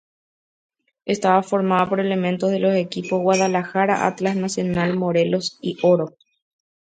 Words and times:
Estaba 1.05 1.43
formada 1.43 1.87
por 1.87 1.99
elementos 1.99 2.49
de 2.49 2.57
los 2.57 2.73
equipos 2.73 3.21
"Guadalajara", 3.21 4.07
"Atlas", 4.07 4.35
"Nacional", 4.35 4.97
"Morelos", 4.97 5.59
y 5.61 5.77
"Oro". 5.83 6.15